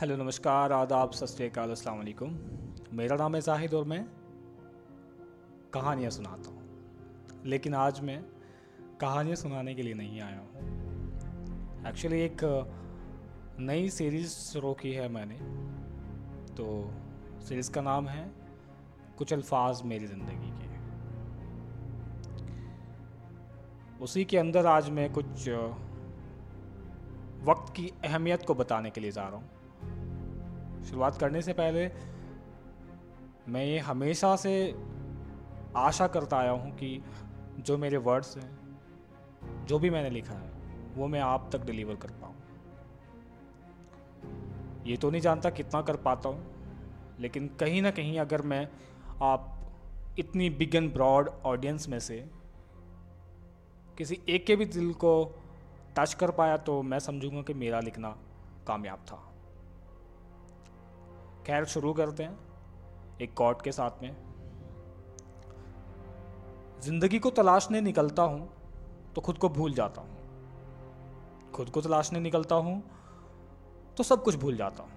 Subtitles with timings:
[0.00, 2.30] Hello नमस्कार, आदाब सत अस्सलाम वालेकुम
[2.92, 4.04] मेरा नाम है जाहिद और मैं
[5.74, 8.18] कहानियाँ सुनाता हूँ। लेकिन आज मैं
[9.00, 10.48] कहानियाँ सुनाने के लिए नहीं आया हूँ।
[11.88, 12.44] एक्चुअली एक
[13.60, 15.38] नई सीरीज़ शुरू की है मैंने।
[16.54, 16.66] तो
[17.48, 18.30] सीरीज़ का नाम है
[19.18, 20.68] कुछ अल्फाज मेरी ज़िंदगी के।
[24.04, 25.48] उसी के अंदर आज मैं कुछ
[27.48, 29.53] वक्त की अहमियत को बताने के लिए जा रहा हूँ।
[30.84, 31.90] शुरुआत करने से पहले,
[33.48, 34.52] मैं ये हमेशा से
[35.76, 37.02] आशा करता आया हूँ कि
[37.58, 40.50] जो मेरे वर्ड्स हैं, जो भी मैंने लिखा है,
[40.96, 42.34] वो मैं आप तक डिलीवर कर पाऊँ।
[44.86, 48.68] ये तो नहीं जानता कितना कर पाता हूँ, लेकिन कहीं ना कहीं अगर मैं
[49.22, 49.50] आप
[50.18, 52.24] इतनी बिग एंड ब्रॉड ऑडियंस में से
[53.98, 55.12] किसी एक के भी दिल को
[55.98, 58.08] टच कर पाया तो मैं समझूँगा कि मेरा लिखना
[58.66, 59.22] कामयाब था।
[61.46, 64.14] खैर, शुरू करते हैं एक कॉट के साथ में।
[66.82, 68.48] ज़िंदगी को तलाशने निकलता हूँ
[69.14, 72.82] तो खुद को भूल जाता हूँ। खुद को तलाशने निकलता हूँ
[73.96, 74.90] तो सब कुछ भूल जाता हूँ।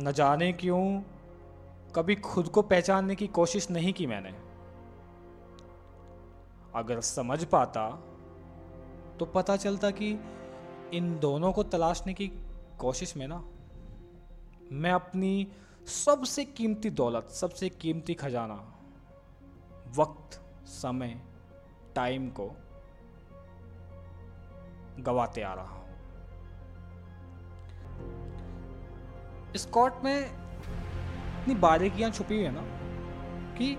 [0.00, 1.02] न जाने क्यों
[1.94, 4.34] कभी खुद को पहचानने की कोशिश नहीं की मैंने।
[6.74, 7.88] अगर समझ पाता
[9.18, 10.10] तो पता चलता कि
[10.94, 12.28] इन दोनों को तलाशने की
[12.78, 13.42] कोशिश में ना
[14.72, 15.46] मैं अपनी
[15.86, 18.54] सबसे कीमती दौलत, सबसे कीमती खजाना,
[19.96, 21.20] वक्त, समय
[21.94, 22.46] टाइम को
[25.00, 25.80] गवाते आ रहा हूँ।
[29.54, 32.62] इस कोर्ट में इतनी बारीकियाँ छुपी हुई है ना
[33.56, 33.74] कि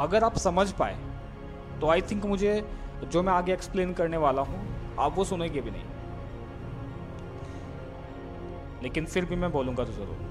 [0.00, 0.96] अगर आप समझ पाए
[1.80, 2.60] तो आई थिंक मुझे,
[3.04, 4.60] जो मैं आगे एक्सप्लेन करने वाला हूँ,
[4.98, 5.91] आप वो सुनेंगे भी नहीं।
[8.82, 10.30] लेकिन फिर भी मैं बोलूँगा तो ज़रूर।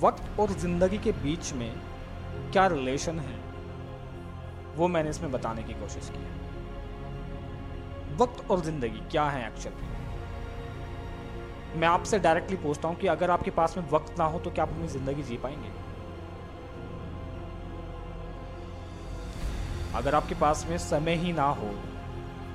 [0.00, 1.72] वक्त और ज़िंदगी के बीच में
[2.52, 3.38] क्या रिलेशन है,
[4.76, 6.32] वो मैंने इसमें बताने की कोशिश की है।
[8.16, 9.74] वक्त और ज़िंदगी क्या है एक्चुअल
[11.76, 14.64] में आपसे डायरेक्टली पूछता हूँ कि अगर आपके पास में वक्त ना हो तो क्या
[14.64, 15.70] आप अपनी ज़िंदगी जी पाएँगे?
[19.94, 21.70] अगर आपके पास में समय ही ना हो,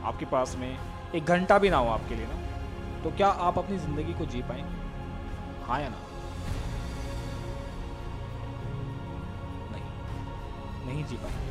[0.03, 0.77] आपके पास में
[1.15, 2.35] एक घंटा भी ना हो आपके लिए ना
[3.03, 4.77] तो क्या आप अपनी ज़िंदगी को जी पाएँगे?
[5.65, 5.97] हाँ या ना?
[9.71, 9.83] नहीं
[10.87, 11.47] नहीं जी पाएँगे।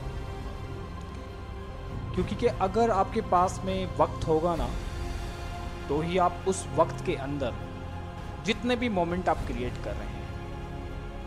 [2.14, 4.68] क्योंकि कि अगर आपके पास में वक्त होगा ना
[5.88, 7.54] तो ही आप उस वक्त के अंदर
[8.44, 10.26] जितने भी मोमेंट आप क्रिएट कर रहे हैं,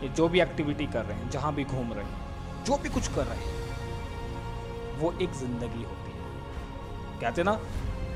[0.02, 3.08] या जो भी एक्टिविटी कर रहे हैं, जहाँ भी घूम रहे हैं, जो भी कुछ
[3.08, 7.58] कर रहे हैं, वो एक ज़िंदगी होती है। कहते ना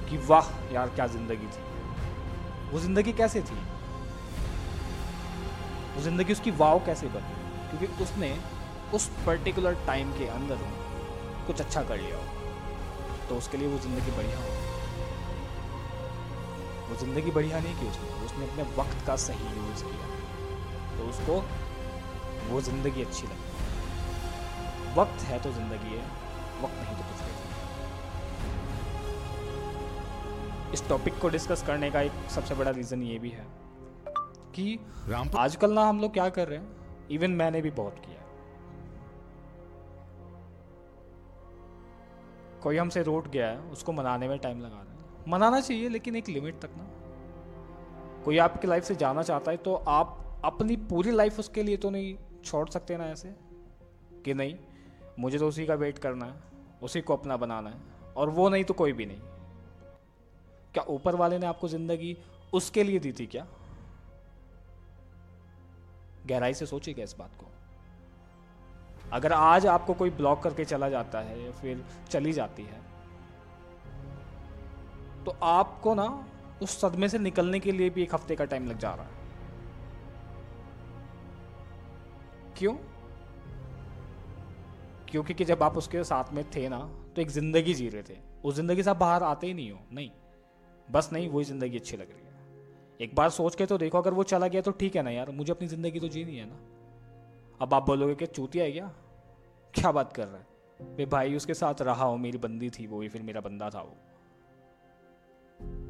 [0.08, 1.62] कि वाह यार, क्या ज़िंदगी थी।
[2.72, 3.56] वो ज़िंदगी कैसे थी?
[5.96, 7.34] वो ज़िंदगी उसकी वाव कैसे बनी?
[7.70, 8.36] क्योंकि उसने
[8.94, 10.58] उस पर्टिकुलर टाइम के अंदर
[11.46, 12.22] कुछ अच्छा कर लिया हो
[13.28, 14.50] तो उसके लिए वो ज़िंदगी बढ़िया हो।
[16.88, 20.06] वो ज़िंदगी बढ़िया नहीं की उसने उसने अपने वक्त का सही यूज़ किया।
[20.98, 21.34] तो उसको
[22.50, 26.04] वो ज़िंदगी अच्छी लगी। वक्त है तो ज़िंदगी है,
[26.62, 26.95] वक्त नहीं
[30.72, 33.46] इस टॉपिक को डिस्कस करने का एक सबसे बड़ा रीज़न ये भी है
[34.54, 34.78] कि
[35.38, 37.08] आजकल ना हम लोग क्या कर रहे हैं?
[37.10, 38.22] इवन मैंने भी बहुत किया
[42.62, 46.16] कोई हमसे रोट गया है उसको मनाने में टाइम लगा रहे हैं। मनाना चाहिए लेकिन
[46.16, 46.88] एक लिमिट तक ना।
[48.24, 51.90] कोई आपकी लाइफ से जाना चाहता है तो आप अपनी पूरी लाइफ उसके लिए तो
[51.90, 53.34] नहीं छोड़ सकते ना ऐसे
[54.24, 54.56] कि नहीं
[55.18, 56.34] मुझे तो उसी का वेट करना है
[56.82, 59.20] उसी को अपना बनाना है और वो नहीं तो कोई भी नहीं।
[60.76, 62.16] क्या ऊपर वाले ने आपको ज़िंदगी
[62.52, 63.46] उसके लिए दी थी क्या?
[66.26, 67.46] गहराई से सोचिएगा इस बात को।
[69.12, 72.80] अगर आज आपको कोई ब्लॉक करके चला जाता है या फिर चली जाती है
[75.24, 76.06] तो आपको ना
[76.62, 79.14] उस सदमे से निकलने के लिए भी एक हफ़्ते का टाइम लग जा रहा है।
[82.58, 82.74] क्यों?
[85.10, 86.78] क्योंकि कि जब आप उसके साथ में थे ना
[87.16, 89.78] तो एक ज़िंदगी जी रहे थे। उस ज़िंदगी से आप बाहर आते ही नहीं हो,
[89.92, 90.10] नहीं।
[90.90, 92.34] बस नहीं, वही ज़िंदगी अच्छी लग रही है।
[93.00, 95.30] एक बार सोच के तो देखो, अगर वो चला गया तो ठीक है ना यार,
[95.30, 96.58] मुझे अपनी ज़िंदगी तो जीनी है ना।
[97.60, 98.90] अब आप बोलोगे कि चूतिया है क्या?
[99.74, 100.46] क्या बात कर रहा है?
[100.96, 103.96] वे भाई उसके साथ रहा हो, मेरी बंदी थी वो फिर मेरा बंदा था वो।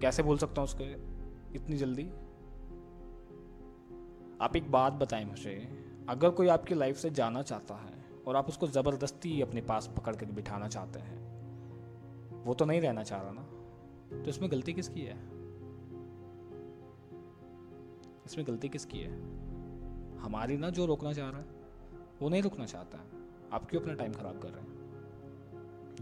[0.00, 0.84] कैसे बोल सकता हूँ उसको?
[1.54, 2.04] इतनी जल्दी?
[4.40, 5.54] आप एक बात बताएँ मुझे।
[6.08, 7.94] अगर कोई आपकी लाइफ से जाना चाहता है
[8.26, 13.02] और आप उसको ज़बरदस्ती अपने पास पकड़ कर बिठाना चाहते हैं, वो तो नहीं रहना
[13.02, 13.46] चाह रहा ना?
[14.10, 15.16] तो इसमें गलती किसकी है?
[18.26, 19.12] इसमें गलती किसकी है?
[20.18, 21.46] हमारी ना जो रोकना चाह रहा है,
[22.22, 23.04] वो नहीं रुकना चाहता है।
[23.52, 24.76] आप क्यों अपना टाइम खराब कर रहे हैं?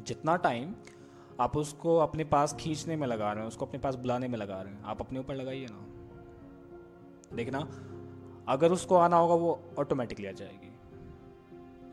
[0.04, 0.74] जितना टाइम
[1.40, 4.62] आप उसको अपने पास खींचने में लगा रहे हैं, उसको अपने पास बुलाने में लगा
[4.62, 5.86] रहे हैं, आप अपने ऊपर लगाइए ना।
[7.36, 7.58] देखना,
[8.48, 10.73] अगर उसको आना होगा, वो ऑटोमेटिकली आ जाएगी।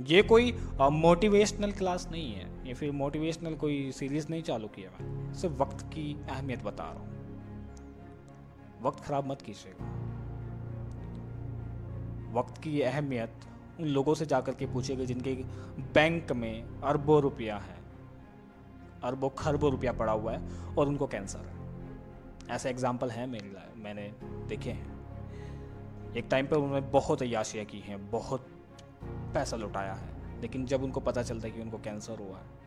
[0.07, 0.51] ये कोई
[0.81, 5.81] मोटिवेशनल क्लास नहीं है, या फिर मोटिवेशनल कोई सीरीज़ नहीं चालू किया मैं सिर्फ़ वक्त
[5.87, 7.09] की अहमियत बता रहा हूँ।
[8.81, 9.85] वक्त खराब मत कीजिएगा।
[12.31, 13.33] वक्त की अहमियत
[13.79, 15.33] उन लोगों से जाकर के पूछेगा जिनके
[15.93, 17.79] बैंक में अरबों रुपया है।
[19.03, 21.59] अरबों खरबों रुपया पड़ा हुआ है और उनको कैंसर है।
[22.49, 23.49] ऐसे एग्ज़ाम्पल हैं मेरी
[23.83, 24.11] मैंने
[24.47, 28.47] देखे हैं। एक टाइम पर उन्होंने बहुत अयाशियाँ की हैं, बहुत
[29.33, 30.09] पैसा लुटाया है।
[30.41, 32.59] लेकिन जब उनको पता चलता है कि उनको कैंसर हुआ है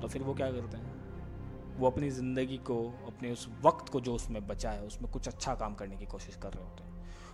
[0.00, 0.98] तो फिर वो क्या करते हैं?
[1.78, 5.54] वो अपनी ज़िंदगी को, अपने उस वक्त को जो उसमें बचा है, उसमें कुछ अच्छा
[5.54, 6.90] काम करने की कोशिश कर रहे होते हैं।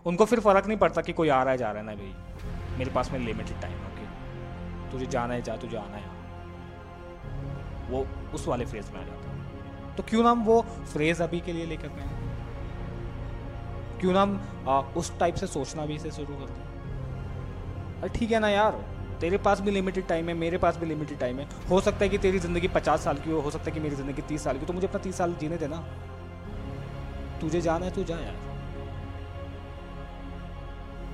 [0.07, 2.79] उनको फिर फ़र्क नहीं पड़ता कि कोई आ रहा है, जा रहा है ना भाई।
[2.79, 6.15] मेरे पास में लिमिटेड टाइम है ओके तुझे जाना है, जा, तुझे आना है।
[7.91, 10.61] वो उस वाले फ्रेज में आ जाता है। तो क्यों ना हम वो
[10.93, 12.09] फ्रेज अभी के लिए लेकर गए
[14.01, 16.66] क्यों ना हम उस टाइप से सोचना भी इसे शुरू करते हैं
[18.05, 18.73] ठीक है ना यार,
[19.21, 22.09] तेरे पास भी लिमिटेड टाइम है, मेरे पास भी लिमिटेड टाइम है। हो सकता है
[22.09, 24.59] कि तेरी ज़िंदगी पचास साल की हो हो सकता है कि मेरी ज़िंदगी तीस साल
[24.59, 25.77] की तो मुझे अपना तीस साल जीने देना।
[27.41, 28.35] तुझे जाना है तू जा यार।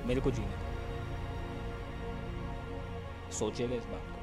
[0.07, 0.55] मेरे को जीने दे।
[3.33, 4.17] सोचिएगा इस बात को।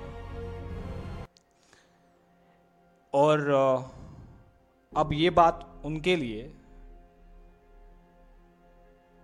[3.12, 3.48] और
[4.92, 6.50] अब ये बात उनके लिए,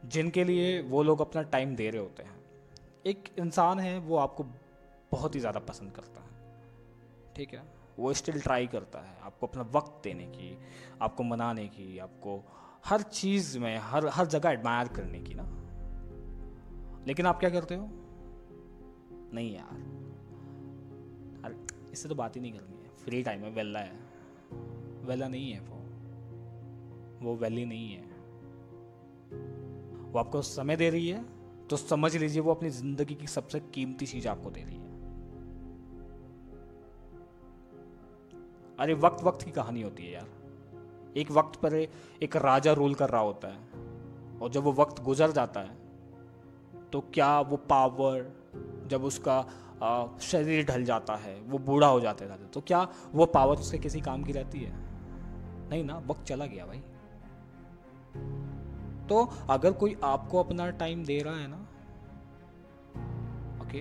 [0.06, 2.36] जिनके लिए वो लोग अपना टाइम दे रहे होते हैं।
[3.06, 4.44] एक इंसान है, वो आपको
[5.12, 6.26] बहुत ही ज़्यादा पसंद करता है।
[7.37, 7.62] ठीक है?
[7.99, 10.58] वो स्टिल ट्राई करता है आपको अपना वक्त देने की,
[11.03, 12.44] आपको मनाने की, आपको
[12.87, 15.53] हर चीज़ में, हर हर जगह एडमायर करने की ना।
[17.06, 17.88] लेकिन आप क्या करते हो?
[19.32, 19.76] नहीं यार।
[21.44, 23.99] अरे, इससे तो बात ही नहीं करनी है। फ्री टाइम है वेला है।
[25.05, 25.76] वेला नहीं है वो।
[27.25, 28.02] वो वैली नहीं है।
[30.12, 31.36] वो आपको समय दे रही है।
[31.70, 34.84] तो समझ लीजिए वो अपनी ज़िंदगी की सबसे कीमती चीज़ आपको दे रही है।
[38.78, 40.28] अरे वक्त वक्त की कहानी होती है यार।
[41.16, 45.30] एक वक्त पर एक राजा रूल कर रहा होता है और जब वो वक्त गुजर
[45.32, 45.84] जाता है
[46.92, 48.32] तो क्या वो पावर,
[48.86, 49.42] जब उसका
[50.22, 54.00] शरीर ढल जाता है, वो बूढ़ा हो जाते रहते तो क्या वो पावर उसके किसी
[54.00, 54.72] काम की रहती है?
[55.70, 56.82] नहीं ना, वक्त चला गया भाई।
[59.06, 61.56] तो अगर कोई आपको अपना टाइम दे रहा है ना
[63.64, 63.81] ओके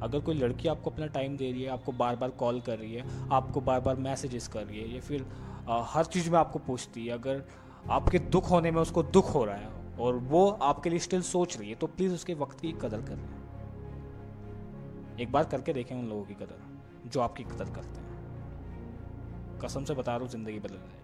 [0.00, 2.94] अगर कोई लड़की आपको अपना टाइम दे रही है आपको बार बार कॉल कर रही
[2.94, 5.26] है आपको बार बार मैसेजेस कर रही है या फिर
[5.68, 7.44] आ, हर चीज़ में आपको पूछती है अगर
[7.90, 11.58] आपके दुख होने में उसको दुख हो रहा है और वो आपके लिए स्टिल सोच
[11.58, 13.44] रही है तो प्लीज़ उसके वक्त की कदर कर करें
[15.20, 18.12] एक बार करके देखें उन लोगों की कदर जो आपकी कदर करते हैं।
[19.58, 21.03] कसम से बता रहा हूँ ज़िंदगी बदल जाएगी।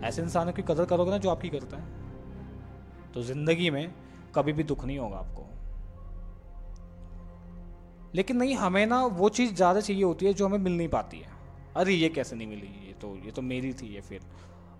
[0.00, 1.84] ऐसे इंसानों की कदर करोगे ना जो आपकी करता है।
[3.12, 3.94] तो ज़िंदगी में
[4.34, 5.46] कभी भी दुख नहीं होगा आपको।
[8.14, 11.18] लेकिन नहीं, हमें ना वो चीज़ ज़्यादा चाहिए होती है जो हमें मिल नहीं पाती
[11.18, 11.28] है।
[11.76, 12.86] अरे, ये कैसे नहीं मिली?
[12.86, 14.20] ये तो ये तो मेरी थी, ये फिर।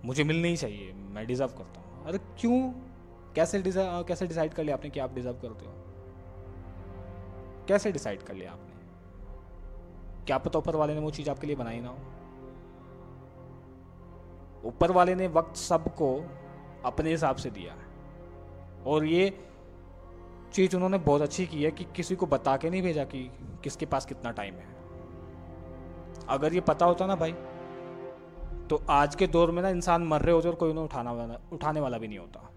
[0.05, 2.73] मुझे मिलनी ही चाहिए, मैं डिज़र्व करता हूँ। अरे, क्यों?
[3.35, 5.71] कैसे डिजाइड कैसे डिसाइड कर लिया आपने कि आप डिज़र्व करते हो?
[7.67, 8.73] कैसे डिसाइड कर लिया आपने?
[10.25, 11.97] क्या पता ऊपर वाले ने वो चीज़ आपके लिए बनाई ना हो?
[14.65, 16.15] ऊपर वाले ने वक्त सबको
[16.85, 17.85] अपने हिसाब से दिया है।
[18.85, 19.39] और ये
[20.53, 23.31] चीज़ उन्होंने बहुत अच्छी की है कि किसी को बता के नहीं भेजा कि
[23.63, 24.67] किसके पास कितना टाइम है।
[26.29, 27.33] अगर ये पता होता ना भाई
[28.69, 31.39] तो आज के दौर में ना इंसान मर रहे होते और कोई उन्हें उठाना वाला,
[31.53, 32.49] उठाने वाला भी नहीं होता।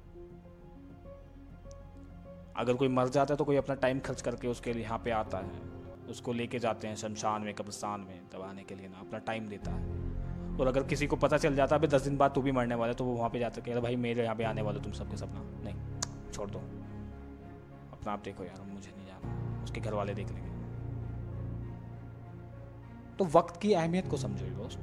[2.56, 5.10] अगर कोई मर जाता है तो कोई अपना टाइम खर्च करके उसके लिए यहाँ पे
[5.10, 5.60] आता है।
[6.10, 9.70] उसको लेके जाते हैं शमशान में, कब्रस्तान में दबाने के लिए ना, अपना टाइम देता
[9.70, 10.05] है।
[10.60, 12.92] और अगर किसी को पता चल जाता अभी दस दिन बाद तू भी मरने वाला
[12.92, 15.42] तो वो वहाँ पे जाता कह भाई, मेरे यहाँ पे आने वाले तुम सबके सपना।
[15.64, 16.00] नहीं,
[16.32, 16.58] छोड़ दो।
[17.92, 20.56] अपना आप देखो यार, मुझे नहीं जाना उसके घर वाले देख लेंगे।
[23.16, 24.80] तो वक्त की अहमियत को समझो दोस्त।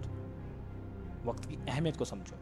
[1.26, 2.36] वक्त की अहमियत को समझो।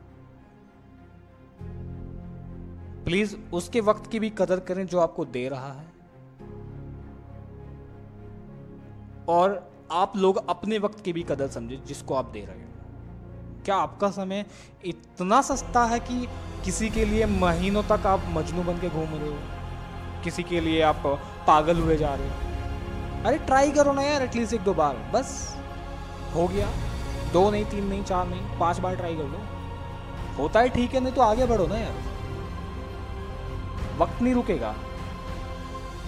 [3.06, 5.88] प्लीज़ उसके वक्त की भी कदर करें जो आपको दे रहा है।
[9.30, 12.71] और आप लोग अपने वक्त की भी कदर समझे, जिसको आप दे रहे हो।
[13.66, 14.46] क्या आपका समय
[14.86, 16.28] इतना सस्ता है कि
[16.66, 19.38] किसी के लिए महीनों तक आप मजनू बन के घूम रहे हो?
[20.24, 21.04] किसी के लिए आप
[21.48, 22.34] पागल हुए जा रहे हो?
[23.26, 25.58] अरे ट्राई करो ना यार एटलीस्ट एक दो बार, बस।
[26.36, 26.70] हो गया।
[27.34, 29.40] दो नहीं, तीन नहीं, चार नहीं, पाँच बार ट्राई कर लो।
[30.38, 31.94] होता है ठीक है, नहीं तो आगे बढ़ो ना यार।
[33.98, 34.76] वक्त नहीं रुकेगा।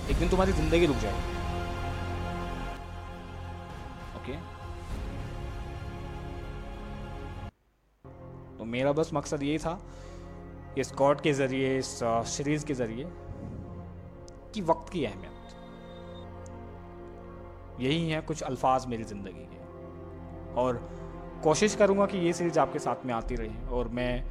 [0.09, 1.32] एक दिन तुम्हारी ज़िंदगी रुक जाएगी।
[8.73, 9.79] मेरा बस मकसद ये था
[10.77, 13.05] इस कॉड के ज़रिए, इस सीरीज़ के ज़रिए
[14.53, 15.31] कि वक्त की अहमियत।
[17.81, 19.61] यही है कुछ अल्फाज मेरी ज़िंदगी के।
[20.53, 20.77] और
[21.43, 24.23] कोशिश करूँगा कि ये सीरीज़ आपके साथ में आती रहे और मैं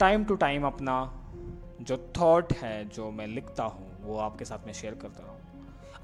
[0.00, 0.96] टाइम टू टाइम अपना
[1.80, 5.38] जो थॉट है, जो मैं लिखता हूँ, वो आपके साथ में शेयर करता रहूँ।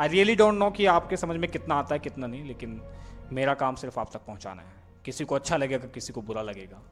[0.00, 2.80] आई रियली डोंट नो कि आपके समझ में कितना आता है, कितना नहीं, लेकिन
[3.32, 6.82] मेरा काम सिर्फ़ आप तक पहुँचाना है। किसी को अच्छा लगेगा, किसी को बुरा लगेगा।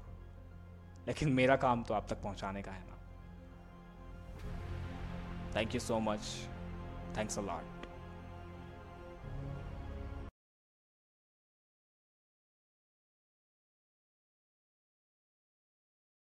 [1.06, 2.98] लेकिन मेरा काम तो आप तक पहुँचाने का है ना
[5.56, 6.20] thank you so much
[7.16, 7.73] thanks a lot